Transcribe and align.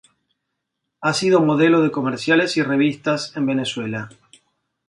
Ha 1.01 1.13
sido 1.13 1.41
modelo 1.45 1.83
de 1.83 1.91
comerciales 1.91 2.57
y 2.57 2.63
revistas 2.63 3.37
en 3.37 3.45
Venezuela. 3.45 4.09